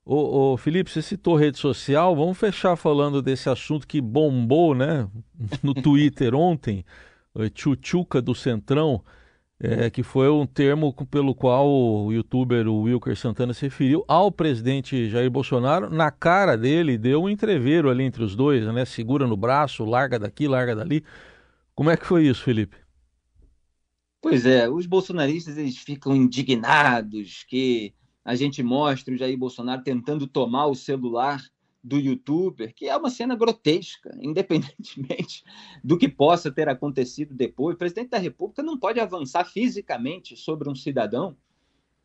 Ô, 0.06 0.54
ô, 0.54 0.58
Felipe, 0.58 0.92
você 0.92 1.02
citou 1.02 1.36
rede 1.36 1.58
social, 1.58 2.16
vamos 2.16 2.38
fechar 2.38 2.76
falando 2.76 3.22
desse 3.22 3.50
assunto 3.50 3.88
que 3.88 4.00
bombou 4.00 4.76
né, 4.76 5.10
no 5.64 5.74
Twitter 5.74 6.36
ontem, 6.36 6.86
Tchutchuca 7.48 8.22
do 8.22 8.34
Centrão 8.34 9.04
é, 9.60 9.90
que 9.90 10.02
foi 10.02 10.30
um 10.30 10.46
termo 10.46 10.94
pelo 11.08 11.36
qual 11.36 11.68
o 11.68 12.14
youtuber 12.14 12.66
Wilker 12.68 13.16
Santana 13.16 13.54
se 13.54 13.64
referiu 13.64 14.06
ao 14.08 14.32
presidente 14.32 15.10
Jair 15.10 15.30
Bolsonaro. 15.30 15.90
Na 15.90 16.10
cara 16.10 16.56
dele, 16.56 16.98
deu 16.98 17.24
um 17.24 17.30
entreveiro 17.30 17.90
ali 17.90 18.04
entre 18.04 18.24
os 18.24 18.36
dois, 18.36 18.66
né? 18.74 18.86
Segura 18.86 19.28
no 19.28 19.36
braço, 19.36 19.84
larga 19.84 20.18
daqui, 20.18 20.48
larga 20.48 20.76
dali. 20.76 21.04
Como 21.76 21.90
é 21.90 21.98
que 21.98 22.06
foi 22.06 22.26
isso, 22.26 22.42
Felipe? 22.42 22.78
Pois 24.22 24.46
é, 24.46 24.70
os 24.70 24.86
bolsonaristas 24.86 25.58
eles 25.58 25.78
ficam 25.78 26.16
indignados 26.16 27.46
que 27.48 27.94
a 28.24 28.36
gente 28.36 28.62
mostra 28.64 29.14
o 29.14 29.18
Jair 29.18 29.38
Bolsonaro 29.38 29.82
tentando 29.82 30.28
tomar 30.28 30.68
o 30.68 30.76
celular 30.76 31.42
do 31.84 31.98
youtuber, 31.98 32.74
que 32.74 32.88
é 32.88 32.96
uma 32.96 33.10
cena 33.10 33.36
grotesca, 33.36 34.16
independentemente 34.22 35.44
do 35.84 35.98
que 35.98 36.08
possa 36.08 36.52
ter 36.52 36.68
acontecido 36.68 37.34
depois. 37.34 37.76
O 37.76 37.80
presidente 37.80 38.10
da 38.10 38.18
República 38.18 38.62
não 38.62 38.78
pode 38.78 39.00
avançar 39.00 39.46
fisicamente 39.46 40.36
sobre 40.36 40.70
um 40.70 40.76
cidadão 40.76 41.36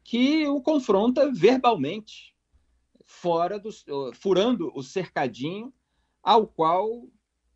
que 0.02 0.46
o 0.46 0.60
confronta 0.60 1.32
verbalmente, 1.32 2.34
fora 3.04 3.58
do, 3.58 3.70
furando 4.14 4.70
o 4.74 4.82
cercadinho 4.82 5.72
ao 6.22 6.46
qual 6.46 7.06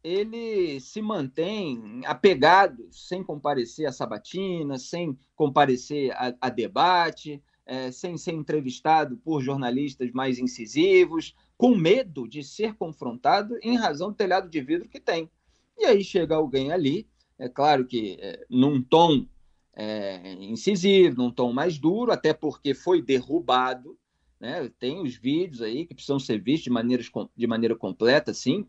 ele 0.02 0.80
se 0.80 1.02
mantém 1.02 2.02
apegado, 2.06 2.88
sem 2.90 3.22
comparecer 3.22 3.87
a 3.87 3.92
sabatina, 3.92 4.78
sem 4.78 5.18
comparecer 5.34 6.12
a, 6.12 6.34
a 6.40 6.48
debate, 6.48 7.42
é, 7.66 7.90
sem 7.90 8.16
ser 8.16 8.32
entrevistado 8.32 9.18
por 9.18 9.42
jornalistas 9.42 10.10
mais 10.12 10.38
incisivos, 10.38 11.34
com 11.58 11.74
medo 11.74 12.28
de 12.28 12.44
ser 12.44 12.74
confrontado 12.74 13.58
em 13.60 13.76
razão 13.76 14.10
do 14.10 14.16
telhado 14.16 14.48
de 14.48 14.60
vidro 14.60 14.88
que 14.88 15.00
tem. 15.00 15.28
E 15.76 15.84
aí 15.84 16.04
chega 16.04 16.36
alguém 16.36 16.72
ali, 16.72 17.08
é 17.36 17.48
claro 17.48 17.84
que 17.84 18.16
é, 18.20 18.46
num 18.48 18.80
tom 18.80 19.26
é, 19.74 20.34
incisivo, 20.34 21.16
num 21.16 21.30
tom 21.32 21.52
mais 21.52 21.76
duro, 21.76 22.12
até 22.12 22.32
porque 22.32 22.74
foi 22.74 23.02
derrubado. 23.02 23.98
Né? 24.38 24.70
Tem 24.78 25.02
os 25.02 25.16
vídeos 25.16 25.60
aí 25.60 25.84
que 25.84 25.94
precisam 25.94 26.20
ser 26.20 26.40
vistos 26.40 26.64
de, 26.64 26.70
maneiras, 26.70 27.10
de 27.36 27.46
maneira 27.46 27.74
completa, 27.74 28.32
sim. 28.32 28.64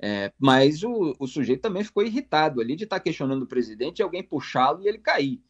É, 0.00 0.32
mas 0.36 0.82
o, 0.82 1.14
o, 1.20 1.28
sujeito 1.28 1.62
também 1.62 1.84
ficou 1.84 2.04
irritado 2.04 2.60
ali 2.60 2.74
de 2.74 2.82
estar 2.82 2.98
questionando 2.98 3.42
o 3.42 3.46
presidente 3.46 4.00
e 4.00 4.02
alguém 4.02 4.20
puxá-lo 4.20 4.82
e 4.82 4.88
ele 4.88 4.98
cair. 4.98 5.40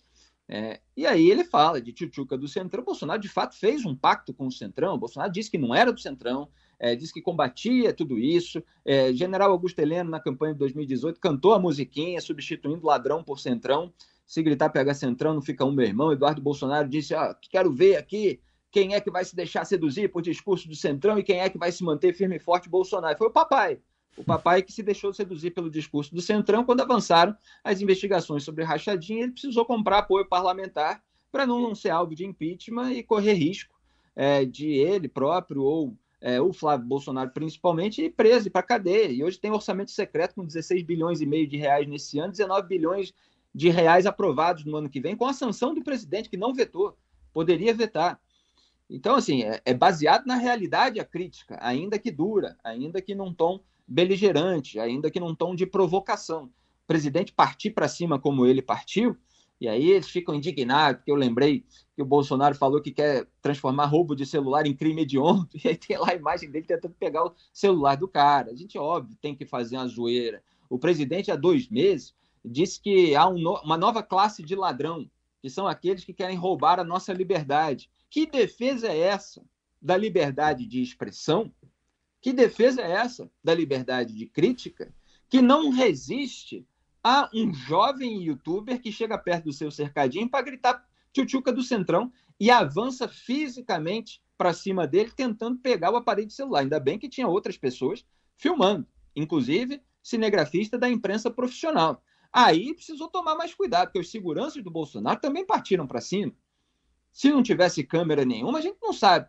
É, 0.46 0.78
e 0.94 1.06
aí 1.06 1.30
ele 1.30 1.42
fala 1.42 1.80
de 1.80 1.90
tchutchuca 1.90 2.36
do 2.36 2.46
Centrão. 2.46 2.84
Bolsonaro, 2.84 3.20
de 3.20 3.30
fato, 3.30 3.56
fez 3.56 3.86
um 3.86 3.96
pacto 3.96 4.34
com 4.34 4.46
o 4.46 4.52
Centrão. 4.52 4.98
Bolsonaro 4.98 5.32
disse 5.32 5.50
que 5.50 5.56
não 5.56 5.74
era 5.74 5.90
do 5.90 5.98
Centrão, 5.98 6.50
é, 6.82 6.96
disse 6.96 7.14
que 7.14 7.22
combatia 7.22 7.92
tudo 7.92 8.18
isso. 8.18 8.60
É, 8.84 9.12
General 9.12 9.52
Augusto 9.52 9.78
Heleno, 9.78 10.10
na 10.10 10.18
campanha 10.18 10.52
de 10.52 10.58
2018, 10.58 11.20
cantou 11.20 11.54
a 11.54 11.58
musiquinha, 11.60 12.20
substituindo 12.20 12.84
ladrão 12.84 13.22
por 13.22 13.38
centrão. 13.38 13.92
Se 14.26 14.42
gritar 14.42 14.68
pega 14.68 14.92
centrão, 14.92 15.32
não 15.32 15.40
fica 15.40 15.64
um 15.64 15.70
meu 15.70 15.86
irmão. 15.86 16.10
Eduardo 16.10 16.42
Bolsonaro 16.42 16.88
disse: 16.88 17.14
ah, 17.14 17.36
quero 17.48 17.70
ver 17.70 17.94
aqui 17.94 18.40
quem 18.68 18.94
é 18.94 19.00
que 19.00 19.12
vai 19.12 19.24
se 19.24 19.36
deixar 19.36 19.64
seduzir 19.64 20.10
por 20.10 20.22
discurso 20.22 20.66
do 20.66 20.74
centrão 20.74 21.16
e 21.16 21.22
quem 21.22 21.38
é 21.38 21.48
que 21.48 21.56
vai 21.56 21.70
se 21.70 21.84
manter 21.84 22.12
firme 22.14 22.34
e 22.34 22.40
forte 22.40 22.68
Bolsonaro. 22.68 23.16
Foi 23.16 23.28
o 23.28 23.32
papai. 23.32 23.78
O 24.16 24.24
papai 24.24 24.60
que 24.60 24.72
se 24.72 24.82
deixou 24.82 25.12
seduzir 25.14 25.52
pelo 25.52 25.70
discurso 25.70 26.14
do 26.14 26.20
Centrão 26.20 26.64
quando 26.64 26.82
avançaram 26.82 27.34
as 27.64 27.80
investigações 27.80 28.42
sobre 28.42 28.62
rachadinha, 28.62 29.22
ele 29.22 29.32
precisou 29.32 29.64
comprar 29.64 30.00
apoio 30.00 30.28
parlamentar 30.28 31.02
para 31.30 31.46
não 31.46 31.74
ser 31.74 31.90
alvo 31.90 32.14
de 32.14 32.26
impeachment 32.26 32.92
e 32.92 33.02
correr 33.02 33.32
risco 33.32 33.74
é, 34.14 34.44
de 34.44 34.66
ele 34.66 35.08
próprio 35.08 35.62
ou 35.62 35.96
é, 36.22 36.40
o 36.40 36.52
Flávio 36.52 36.86
Bolsonaro 36.86 37.30
principalmente, 37.30 38.02
e 38.02 38.08
preso 38.08 38.50
para 38.50 38.62
cadeia. 38.62 39.08
E 39.08 39.24
hoje 39.24 39.38
tem 39.38 39.50
orçamento 39.50 39.90
secreto 39.90 40.36
com 40.36 40.46
16 40.46 40.82
bilhões 40.84 41.20
e 41.20 41.26
meio 41.26 41.48
de 41.48 41.56
reais 41.56 41.86
nesse 41.88 42.18
ano, 42.20 42.30
19 42.30 42.68
bilhões 42.68 43.12
de 43.52 43.68
reais 43.68 44.06
aprovados 44.06 44.64
no 44.64 44.76
ano 44.76 44.88
que 44.88 45.00
vem, 45.00 45.16
com 45.16 45.26
a 45.26 45.32
sanção 45.32 45.74
do 45.74 45.82
presidente, 45.82 46.30
que 46.30 46.36
não 46.36 46.54
vetou, 46.54 46.96
poderia 47.32 47.74
vetar. 47.74 48.18
Então, 48.88 49.16
assim, 49.16 49.42
é, 49.42 49.60
é 49.64 49.74
baseado 49.74 50.24
na 50.24 50.36
realidade 50.36 51.00
a 51.00 51.04
crítica, 51.04 51.58
ainda 51.60 51.98
que 51.98 52.10
dura, 52.10 52.56
ainda 52.62 53.02
que 53.02 53.14
num 53.14 53.34
tom 53.34 53.60
beligerante, 53.86 54.78
ainda 54.78 55.10
que 55.10 55.18
num 55.18 55.34
tom 55.34 55.54
de 55.54 55.66
provocação. 55.66 56.44
O 56.44 56.86
presidente 56.86 57.32
partir 57.32 57.70
para 57.70 57.88
cima 57.88 58.18
como 58.18 58.46
ele 58.46 58.62
partiu, 58.62 59.16
e 59.62 59.68
aí 59.68 59.90
eles 59.90 60.08
ficam 60.08 60.34
indignados, 60.34 60.96
porque 60.96 61.12
eu 61.12 61.14
lembrei 61.14 61.64
que 61.94 62.02
o 62.02 62.04
Bolsonaro 62.04 62.52
falou 62.52 62.82
que 62.82 62.90
quer 62.90 63.28
transformar 63.40 63.84
roubo 63.84 64.16
de 64.16 64.26
celular 64.26 64.66
em 64.66 64.74
crime 64.74 65.02
hediondo, 65.02 65.48
e 65.54 65.68
aí 65.68 65.76
tem 65.76 65.96
lá 65.96 66.10
a 66.10 66.16
imagem 66.16 66.50
dele 66.50 66.66
tentando 66.66 66.96
pegar 66.98 67.24
o 67.24 67.32
celular 67.52 67.94
do 67.94 68.08
cara. 68.08 68.50
A 68.50 68.56
gente, 68.56 68.76
óbvio, 68.76 69.16
tem 69.22 69.36
que 69.36 69.46
fazer 69.46 69.76
uma 69.76 69.86
zoeira. 69.86 70.42
O 70.68 70.80
presidente, 70.80 71.30
há 71.30 71.36
dois 71.36 71.68
meses, 71.68 72.12
disse 72.44 72.82
que 72.82 73.14
há 73.14 73.28
um 73.28 73.38
no... 73.38 73.54
uma 73.60 73.78
nova 73.78 74.02
classe 74.02 74.42
de 74.42 74.56
ladrão, 74.56 75.08
que 75.40 75.48
são 75.48 75.68
aqueles 75.68 76.02
que 76.02 76.12
querem 76.12 76.36
roubar 76.36 76.80
a 76.80 76.84
nossa 76.84 77.12
liberdade. 77.12 77.88
Que 78.10 78.26
defesa 78.26 78.88
é 78.88 78.98
essa 78.98 79.44
da 79.80 79.96
liberdade 79.96 80.66
de 80.66 80.82
expressão? 80.82 81.54
Que 82.20 82.32
defesa 82.32 82.82
é 82.82 82.90
essa 82.90 83.30
da 83.44 83.54
liberdade 83.54 84.12
de 84.12 84.26
crítica 84.26 84.92
que 85.28 85.40
não 85.40 85.70
resiste 85.70 86.66
há 87.02 87.28
um 87.34 87.52
jovem 87.52 88.22
youtuber 88.22 88.80
que 88.80 88.92
chega 88.92 89.18
perto 89.18 89.44
do 89.44 89.52
seu 89.52 89.70
cercadinho 89.70 90.28
para 90.28 90.44
gritar 90.44 90.86
tchutchuca 91.12 91.52
do 91.52 91.62
Centrão 91.62 92.12
e 92.38 92.50
avança 92.50 93.06
fisicamente 93.06 94.22
para 94.36 94.52
cima 94.52 94.86
dele, 94.86 95.12
tentando 95.14 95.58
pegar 95.58 95.92
o 95.92 95.96
aparelho 95.96 96.26
de 96.26 96.32
celular. 96.32 96.60
Ainda 96.60 96.80
bem 96.80 96.98
que 96.98 97.08
tinha 97.08 97.28
outras 97.28 97.56
pessoas 97.56 98.04
filmando, 98.36 98.86
inclusive 99.14 99.80
cinegrafista 100.02 100.76
da 100.78 100.88
imprensa 100.88 101.30
profissional. 101.30 102.02
Aí 102.32 102.74
precisou 102.74 103.08
tomar 103.08 103.36
mais 103.36 103.54
cuidado, 103.54 103.88
porque 103.88 104.00
os 104.00 104.10
seguranças 104.10 104.62
do 104.62 104.70
Bolsonaro 104.70 105.20
também 105.20 105.46
partiram 105.46 105.86
para 105.86 106.00
cima. 106.00 106.32
Se 107.12 107.30
não 107.30 107.42
tivesse 107.42 107.84
câmera 107.84 108.24
nenhuma, 108.24 108.58
a 108.58 108.62
gente 108.62 108.78
não 108.82 108.92
sabe 108.92 109.28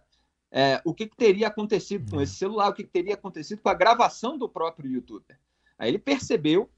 é, 0.49 0.81
o 0.85 0.93
que, 0.93 1.07
que, 1.07 1.17
teria 1.17 1.47
acontecido 1.47 2.09
com 2.09 2.21
esse 2.21 2.35
celular, 2.35 2.69
o 2.69 2.73
que, 2.73 2.83
que 2.83 2.89
teria 2.89 3.15
acontecido 3.15 3.61
com 3.61 3.69
a 3.69 3.73
gravação 3.73 4.37
do 4.37 4.47
próprio 4.47 4.89
youtuber. 4.89 5.37
Aí 5.77 5.89
ele 5.89 5.99
percebeu 5.99 6.69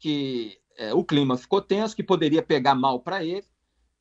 que 0.00 0.58
é, 0.76 0.92
o 0.92 1.04
clima 1.04 1.36
ficou 1.36 1.60
tenso, 1.60 1.94
que 1.94 2.02
poderia 2.02 2.42
pegar 2.42 2.74
mal 2.74 3.00
para 3.00 3.22
ele, 3.22 3.46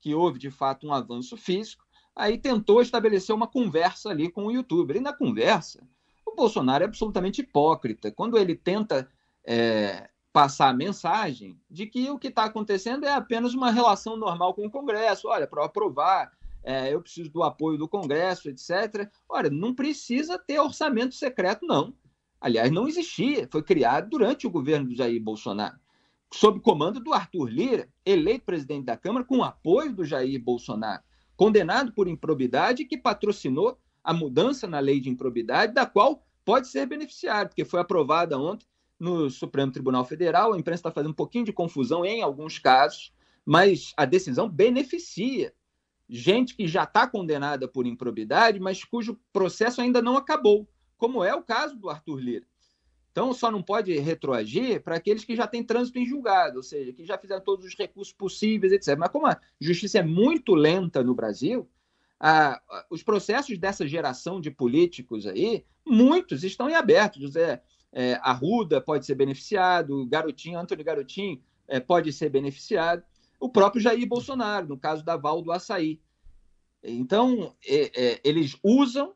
que 0.01 0.15
houve 0.15 0.39
de 0.39 0.49
fato 0.49 0.87
um 0.87 0.93
avanço 0.93 1.37
físico. 1.37 1.85
Aí 2.15 2.37
tentou 2.37 2.81
estabelecer 2.81 3.35
uma 3.35 3.47
conversa 3.47 4.09
ali 4.09 4.31
com 4.31 4.45
o 4.45 4.51
youtuber. 4.51 4.95
E 4.95 5.01
na 5.01 5.13
conversa, 5.13 5.87
o 6.25 6.33
Bolsonaro 6.33 6.83
é 6.83 6.87
absolutamente 6.87 7.41
hipócrita. 7.41 8.11
Quando 8.11 8.37
ele 8.37 8.55
tenta 8.55 9.09
é, 9.45 10.09
passar 10.31 10.69
a 10.69 10.73
mensagem 10.73 11.59
de 11.69 11.85
que 11.85 12.09
o 12.09 12.19
que 12.19 12.27
está 12.27 12.45
acontecendo 12.45 13.05
é 13.05 13.13
apenas 13.13 13.53
uma 13.53 13.71
relação 13.71 14.15
normal 14.15 14.53
com 14.53 14.65
o 14.65 14.71
Congresso. 14.71 15.27
Olha, 15.27 15.47
para 15.47 15.65
aprovar, 15.65 16.31
é, 16.63 16.93
eu 16.93 17.01
preciso 17.01 17.31
do 17.31 17.43
apoio 17.43 17.77
do 17.77 17.87
Congresso, 17.87 18.49
etc. 18.49 19.09
Olha, 19.27 19.49
não 19.49 19.73
precisa 19.73 20.37
ter 20.37 20.59
orçamento 20.59 21.15
secreto, 21.15 21.65
não. 21.65 21.93
Aliás, 22.39 22.71
não 22.71 22.87
existia. 22.87 23.47
Foi 23.51 23.63
criado 23.63 24.09
durante 24.09 24.47
o 24.47 24.51
governo 24.51 24.87
do 24.89 24.95
Jair 24.95 25.21
Bolsonaro, 25.21 25.77
sob 26.31 26.59
comando 26.59 26.99
do 26.99 27.13
Arthur 27.13 27.49
Lira, 27.49 27.89
eleito 28.05 28.45
presidente 28.45 28.85
da 28.85 28.97
Câmara 28.97 29.25
com 29.25 29.43
apoio 29.43 29.93
do 29.93 30.05
Jair 30.05 30.41
Bolsonaro, 30.41 31.03
condenado 31.35 31.91
por 31.93 32.07
improbidade 32.07 32.85
que 32.85 32.97
patrocinou 32.97 33.79
a 34.03 34.13
mudança 34.13 34.67
na 34.67 34.79
lei 34.79 34.99
de 34.99 35.09
improbidade, 35.09 35.73
da 35.73 35.85
qual 35.85 36.25
pode 36.45 36.67
ser 36.67 36.85
beneficiário, 36.85 37.49
porque 37.49 37.65
foi 37.65 37.79
aprovada 37.79 38.37
ontem 38.37 38.67
no 38.99 39.29
Supremo 39.29 39.71
Tribunal 39.71 40.05
Federal. 40.05 40.53
A 40.53 40.59
imprensa 40.59 40.79
está 40.79 40.91
fazendo 40.91 41.11
um 41.11 41.15
pouquinho 41.15 41.45
de 41.45 41.53
confusão 41.53 42.05
em 42.05 42.21
alguns 42.21 42.59
casos, 42.59 43.13
mas 43.45 43.93
a 43.95 44.05
decisão 44.05 44.49
beneficia 44.49 45.53
gente 46.09 46.55
que 46.55 46.67
já 46.67 46.83
está 46.83 47.07
condenada 47.07 47.67
por 47.67 47.85
improbidade, 47.85 48.59
mas 48.59 48.83
cujo 48.83 49.19
processo 49.31 49.79
ainda 49.79 50.01
não 50.01 50.17
acabou, 50.17 50.67
como 50.97 51.23
é 51.23 51.33
o 51.35 51.43
caso 51.43 51.75
do 51.75 51.89
Arthur 51.89 52.19
Lira. 52.19 52.45
Então, 53.11 53.33
só 53.33 53.49
não 53.49 53.61
pode 53.61 53.97
retroagir 53.97 54.81
para 54.81 54.95
aqueles 54.95 55.25
que 55.25 55.35
já 55.35 55.47
têm 55.47 55.63
trânsito 55.63 55.97
em 55.97 56.05
julgado, 56.05 56.57
ou 56.57 56.63
seja, 56.63 56.93
que 56.93 57.03
já 57.03 57.17
fizeram 57.17 57.43
todos 57.43 57.65
os 57.65 57.75
recursos 57.75 58.13
possíveis, 58.13 58.71
etc. 58.71 58.97
Mas 58.97 59.09
como 59.09 59.27
a 59.27 59.39
justiça 59.59 59.99
é 59.99 60.03
muito 60.03 60.53
lenta 60.53 61.03
no 61.03 61.15
Brasil, 61.15 61.67
a, 62.19 62.53
a, 62.53 62.85
os 62.89 63.01
processos 63.01 63.57
dessa 63.57 63.87
geração 63.87 64.39
de 64.39 64.51
políticos 64.51 65.25
aí, 65.25 65.65
muitos 65.85 66.43
estão 66.43 66.69
em 66.69 66.75
aberto. 66.75 67.19
José 67.19 67.61
é, 67.91 68.19
Arruda 68.21 68.79
pode 68.79 69.05
ser 69.05 69.15
beneficiado, 69.15 70.05
Garotinho, 70.05 70.59
Antônio 70.59 70.85
Garotinho 70.85 71.41
é, 71.67 71.79
pode 71.79 72.11
ser 72.13 72.29
beneficiado, 72.29 73.03
o 73.39 73.49
próprio 73.49 73.81
Jair 73.81 74.07
Bolsonaro, 74.07 74.67
no 74.67 74.77
caso 74.77 75.03
da 75.03 75.15
Val 75.15 75.41
do 75.41 75.51
Açaí. 75.51 75.99
Então, 76.83 77.55
é, 77.65 77.91
é 77.95 78.21
eles 78.23 78.57
usam 78.63 79.13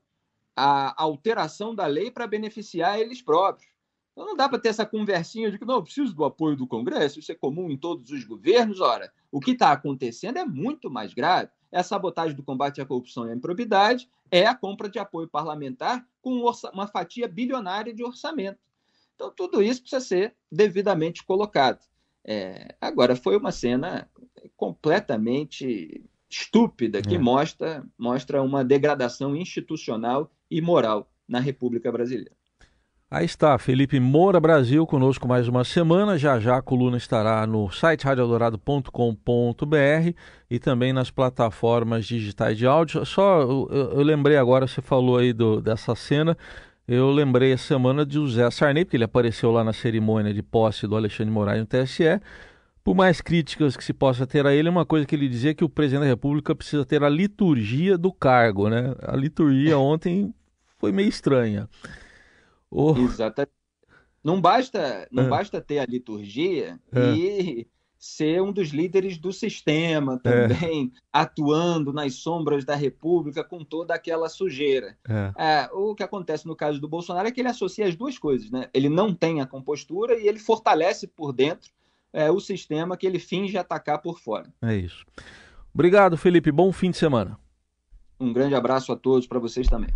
a 0.55 1.01
alteração 1.01 1.73
da 1.73 1.85
lei 1.85 2.11
para 2.11 2.27
beneficiar 2.27 2.99
eles 2.99 3.21
próprios. 3.21 3.72
Então 4.13 4.27
não 4.27 4.35
dá 4.35 4.47
para 4.47 4.59
ter 4.59 4.69
essa 4.69 4.85
conversinha 4.85 5.51
de 5.51 5.57
que 5.57 5.65
não, 5.65 5.75
eu 5.75 5.83
preciso 5.83 6.13
do 6.13 6.23
apoio 6.23 6.55
do 6.55 6.67
Congresso, 6.67 7.19
isso 7.19 7.31
é 7.31 7.35
comum 7.35 7.69
em 7.69 7.77
todos 7.77 8.11
os 8.11 8.23
governos. 8.23 8.79
Ora, 8.79 9.11
o 9.31 9.39
que 9.39 9.51
está 9.51 9.71
acontecendo 9.71 10.37
é 10.37 10.45
muito 10.45 10.89
mais 10.89 11.13
grave. 11.13 11.49
É 11.71 11.79
a 11.79 11.83
sabotagem 11.83 12.35
do 12.35 12.43
combate 12.43 12.79
à 12.79 12.85
corrupção 12.85 13.27
e 13.27 13.31
à 13.31 13.35
improbidade, 13.35 14.07
é 14.29 14.45
a 14.45 14.53
compra 14.53 14.87
de 14.87 14.99
apoio 14.99 15.27
parlamentar 15.27 16.07
com 16.21 16.45
uma 16.71 16.87
fatia 16.87 17.27
bilionária 17.27 17.91
de 17.91 18.03
orçamento. 18.03 18.59
Então, 19.15 19.31
tudo 19.31 19.61
isso 19.61 19.81
precisa 19.81 19.99
ser 19.99 20.35
devidamente 20.51 21.23
colocado. 21.23 21.83
É, 22.23 22.75
agora, 22.79 23.15
foi 23.15 23.35
uma 23.35 23.51
cena 23.51 24.07
completamente 24.55 26.03
estúpida 26.29 27.01
que 27.01 27.15
é. 27.15 27.19
mostra, 27.19 27.85
mostra 27.97 28.41
uma 28.41 28.63
degradação 28.63 29.35
institucional 29.35 30.31
e 30.49 30.61
moral 30.61 31.11
na 31.27 31.39
República 31.39 31.91
Brasileira. 31.91 32.35
Aí 33.13 33.25
está, 33.25 33.59
Felipe 33.59 33.99
Moura 33.99 34.39
Brasil 34.39 34.87
conosco 34.87 35.27
mais 35.27 35.47
uma 35.47 35.63
semana. 35.63 36.17
Já 36.17 36.39
já 36.39 36.57
a 36.57 36.63
coluna 36.63 36.97
estará 36.97 37.45
no 37.45 37.69
site 37.69 38.05
radioeldorado.com.br 38.05 40.17
e 40.49 40.57
também 40.57 40.91
nas 40.91 41.11
plataformas 41.11 42.07
digitais 42.07 42.57
de 42.57 42.65
áudio. 42.65 43.05
Só 43.05 43.41
eu, 43.41 43.69
eu 43.69 44.01
lembrei 44.01 44.35
agora, 44.35 44.65
você 44.65 44.81
falou 44.81 45.19
aí 45.19 45.31
do, 45.31 45.61
dessa 45.61 45.93
cena. 45.93 46.35
Eu 46.87 47.11
lembrei 47.11 47.53
a 47.53 47.57
semana 47.57 48.03
de 48.03 48.15
José 48.15 48.49
Sarney, 48.49 48.83
porque 48.83 48.97
ele 48.97 49.03
apareceu 49.03 49.51
lá 49.51 49.63
na 49.63 49.73
cerimônia 49.73 50.33
de 50.33 50.41
posse 50.41 50.87
do 50.87 50.95
Alexandre 50.95 51.31
Moraes 51.31 51.59
no 51.59 51.67
TSE. 51.67 52.19
Por 52.83 52.95
mais 52.95 53.21
críticas 53.21 53.77
que 53.77 53.83
se 53.83 53.93
possa 53.93 54.25
ter 54.25 54.47
a 54.47 54.55
ele, 54.55 54.69
uma 54.69 54.87
coisa 54.87 55.05
que 55.05 55.13
ele 55.13 55.29
dizia 55.29 55.51
é 55.51 55.53
que 55.53 55.63
o 55.63 55.69
presidente 55.69 56.01
da 56.01 56.07
República 56.07 56.55
precisa 56.55 56.83
ter 56.83 57.03
a 57.03 57.09
liturgia 57.09 57.95
do 57.95 58.11
cargo, 58.11 58.69
né? 58.69 58.95
A 59.03 59.15
liturgia 59.15 59.77
ontem 59.77 60.33
foi 60.79 60.91
meio 60.91 61.09
estranha. 61.09 61.69
Oh. 62.73 62.97
Exatamente. 62.97 63.51
Não 64.23 64.39
basta, 64.39 65.07
não 65.11 65.23
é. 65.23 65.27
basta 65.27 65.61
ter 65.61 65.79
a 65.79 65.85
liturgia 65.85 66.79
é. 66.93 67.13
e 67.13 67.67
ser 67.99 68.41
um 68.41 68.51
dos 68.51 68.69
líderes 68.69 69.17
do 69.17 69.31
sistema 69.31 70.15
é. 70.15 70.47
também, 70.47 70.91
é. 70.93 70.99
atuando 71.11 71.93
nas 71.93 72.15
sombras 72.15 72.65
da 72.65 72.75
República 72.75 73.43
com 73.43 73.63
toda 73.63 73.93
aquela 73.93 74.27
sujeira. 74.27 74.97
É. 75.07 75.33
É, 75.37 75.69
o 75.71 75.93
que 75.93 76.03
acontece 76.03 76.45
no 76.45 76.55
caso 76.55 76.79
do 76.79 76.87
Bolsonaro 76.87 77.27
é 77.27 77.31
que 77.31 77.41
ele 77.41 77.49
associa 77.49 77.85
as 77.85 77.95
duas 77.95 78.17
coisas, 78.17 78.49
né? 78.49 78.69
Ele 78.73 78.89
não 78.89 79.13
tem 79.13 79.41
a 79.41 79.45
compostura 79.45 80.17
e 80.17 80.27
ele 80.27 80.39
fortalece 80.39 81.05
por 81.05 81.31
dentro 81.31 81.69
é, 82.11 82.31
o 82.31 82.39
sistema 82.39 82.97
que 82.97 83.05
ele 83.05 83.19
finge 83.19 83.57
atacar 83.57 84.01
por 84.01 84.19
fora. 84.19 84.53
É 84.61 84.75
isso. 84.75 85.05
Obrigado, 85.73 86.17
Felipe. 86.17 86.51
Bom 86.51 86.71
fim 86.71 86.91
de 86.91 86.97
semana. 86.97 87.37
Um 88.19 88.31
grande 88.31 88.55
abraço 88.55 88.91
a 88.91 88.95
todos, 88.95 89.27
para 89.27 89.39
vocês 89.39 89.67
também. 89.67 89.89